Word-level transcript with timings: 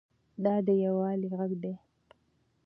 دا 0.43 0.55
د 0.67 0.67
یووالي 0.83 1.27
غږ 1.37 1.51
دی. 1.63 1.73